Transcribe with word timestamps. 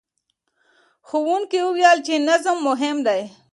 ښوونکي 1.07 1.59
وویل 1.63 1.99
چې 2.07 2.15
نظم 2.27 2.57
مهم 2.69 2.97
دی. 3.07 3.21